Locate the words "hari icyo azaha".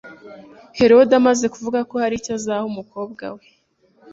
2.03-2.63